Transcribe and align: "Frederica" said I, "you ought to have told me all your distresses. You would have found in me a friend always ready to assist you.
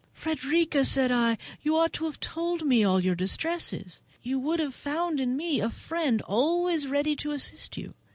"Frederica" 0.13 0.83
said 0.83 1.11
I, 1.11 1.37
"you 1.61 1.77
ought 1.77 1.93
to 1.93 2.05
have 2.05 2.19
told 2.19 2.65
me 2.65 2.83
all 2.83 2.99
your 2.99 3.13
distresses. 3.13 4.01
You 4.23 4.39
would 4.39 4.59
have 4.59 4.73
found 4.73 5.19
in 5.19 5.37
me 5.37 5.59
a 5.59 5.69
friend 5.69 6.23
always 6.23 6.87
ready 6.87 7.15
to 7.17 7.33
assist 7.33 7.77
you. 7.77 7.93